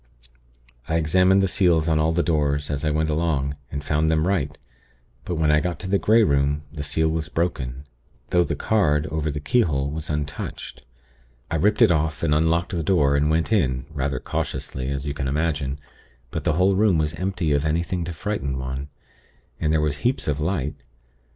[0.89, 4.25] "I examined the seals on all the doors, as I went along, and found them
[4.27, 4.57] right;
[5.25, 7.85] but when I got to the Grey Room, the seal was broken;
[8.31, 10.81] though the card, over the keyhole, was untouched.
[11.51, 15.13] I ripped it off, and unlocked the door, and went in, rather cautiously, as you
[15.13, 15.77] can imagine;
[16.31, 18.87] but the whole room was empty of anything to frighten one,
[19.59, 20.73] and there was heaps of light.